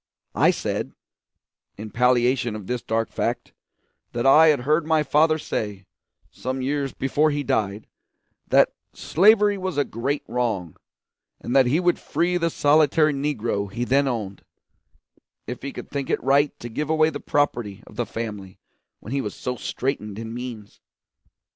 [0.33, 0.93] I said,
[1.77, 3.53] in palliation of this dark fact,
[4.13, 5.85] that I had heard my father say,
[6.31, 7.85] some years before he died,
[8.47, 10.75] that slavery was a great wrong,
[11.39, 14.41] and that he would free the solitary Negro he then owned
[15.45, 18.57] if he could think it right to give away the property of the family
[19.01, 20.79] when he was so straitened in means.